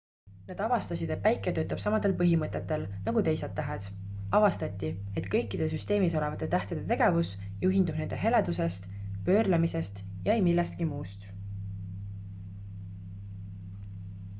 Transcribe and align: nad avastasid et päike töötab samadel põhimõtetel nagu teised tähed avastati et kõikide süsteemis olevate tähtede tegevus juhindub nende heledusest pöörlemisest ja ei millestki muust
nad 0.49 0.61
avastasid 0.67 1.11
et 1.15 1.19
päike 1.25 1.51
töötab 1.57 1.81
samadel 1.83 2.13
põhimõtetel 2.21 2.85
nagu 3.09 3.21
teised 3.27 3.53
tähed 3.59 3.85
avastati 4.39 4.89
et 5.21 5.29
kõikide 5.37 5.67
süsteemis 5.75 6.15
olevate 6.23 6.49
tähtede 6.55 6.87
tegevus 6.93 7.35
juhindub 7.67 8.01
nende 8.05 8.21
heledusest 8.25 8.89
pöörlemisest 9.31 10.03
ja 10.29 10.39
ei 10.41 10.45
millestki 10.51 10.89
muust 10.97 11.29